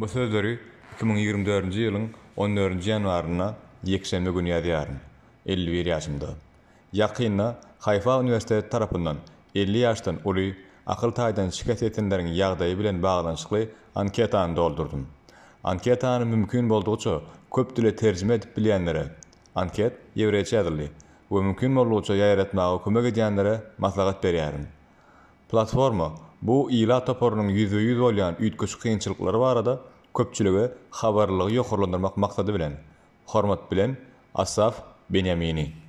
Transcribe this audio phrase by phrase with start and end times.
[0.00, 0.58] Bu sözleri
[1.00, 2.06] 2024-nji ýylyň
[2.38, 3.44] 14-nji ýanwaryna
[3.92, 4.96] ýekşembe günü ýazýaryn.
[5.54, 6.30] 51 ýaşymda.
[6.94, 7.46] Ýakyna
[7.86, 9.20] Haýfa Üniversiteti tarapyndan
[9.54, 10.46] 50 ýaşdan uly
[10.96, 13.62] akyl taýdan şikayet etenleriň ýagdaýy bilen baglanşykly
[13.94, 15.06] anketany doldurdum.
[15.74, 17.14] Anketany mümkin bolduguça
[17.54, 19.06] köp dile terjime edip bilýänlere
[19.54, 20.90] anket ýewreçe ýazyldy.
[21.30, 24.73] Bu mümkin bolduguça ýaýratmagy kömek edýänlere maslahat berýärin.
[25.54, 26.08] platforma
[26.42, 29.80] bu ila toporunun yüzü yüz olyan ütkü sıkıyınçılıkları var arada
[30.16, 32.74] köpçülüğü xabarlığı yokurlandırmak maksadı bilen.
[33.26, 33.96] Hormat bilen
[34.34, 34.74] Asaf
[35.10, 35.83] Benyamini.